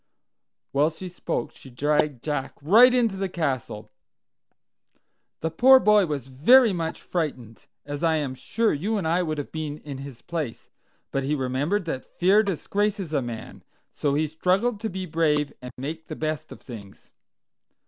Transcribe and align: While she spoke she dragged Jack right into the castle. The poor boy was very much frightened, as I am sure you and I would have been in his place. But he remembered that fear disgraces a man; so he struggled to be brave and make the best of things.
While 0.71 0.89
she 0.89 1.07
spoke 1.07 1.51
she 1.51 1.69
dragged 1.69 2.23
Jack 2.23 2.55
right 2.63 2.91
into 2.91 3.15
the 3.17 3.29
castle. 3.29 3.91
The 5.41 5.51
poor 5.51 5.79
boy 5.79 6.07
was 6.07 6.27
very 6.27 6.73
much 6.73 6.99
frightened, 6.99 7.67
as 7.85 8.03
I 8.03 8.15
am 8.15 8.33
sure 8.33 8.73
you 8.73 8.97
and 8.97 9.07
I 9.07 9.21
would 9.21 9.37
have 9.37 9.51
been 9.51 9.77
in 9.77 9.99
his 9.99 10.23
place. 10.23 10.71
But 11.11 11.23
he 11.23 11.35
remembered 11.35 11.85
that 11.85 12.17
fear 12.17 12.41
disgraces 12.41 13.13
a 13.13 13.21
man; 13.21 13.63
so 13.91 14.15
he 14.15 14.25
struggled 14.25 14.79
to 14.79 14.89
be 14.89 15.05
brave 15.05 15.53
and 15.61 15.71
make 15.77 16.07
the 16.07 16.15
best 16.15 16.51
of 16.51 16.61
things. 16.61 17.11